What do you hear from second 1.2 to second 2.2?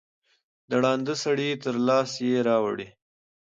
سړي تر لاسه